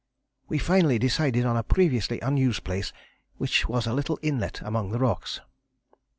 [0.49, 2.91] We finally decided on a previously unused place,
[3.37, 5.41] which was a little inlet among the rocks.